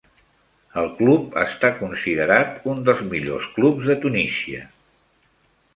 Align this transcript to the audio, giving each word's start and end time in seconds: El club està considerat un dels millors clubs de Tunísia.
El 0.83 0.87
club 1.01 1.35
està 1.41 1.71
considerat 1.83 2.67
un 2.75 2.83
dels 2.89 3.05
millors 3.13 3.53
clubs 3.61 3.93
de 3.93 3.99
Tunísia. 4.07 4.69